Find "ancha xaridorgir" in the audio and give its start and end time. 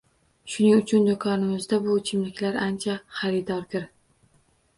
2.67-3.87